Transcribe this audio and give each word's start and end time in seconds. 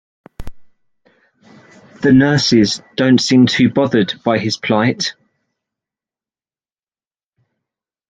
The 2.01 2.11
nurses 2.11 2.81
don't 2.95 3.21
seem 3.21 3.45
too 3.45 3.69
bothered 3.69 4.15
by 4.25 4.39
his 4.39 4.57
plight. 4.57 5.13